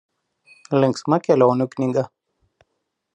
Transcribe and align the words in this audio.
Linksma 0.79 1.21
kelionių 1.27 1.69
knyga". 1.75 2.07